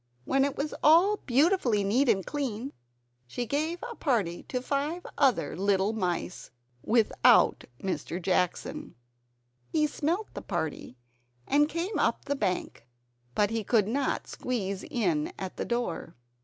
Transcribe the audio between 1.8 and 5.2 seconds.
neat and clean, she gave a party to five